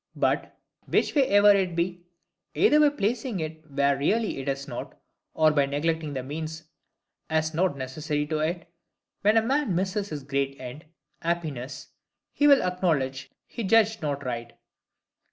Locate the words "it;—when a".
8.39-9.43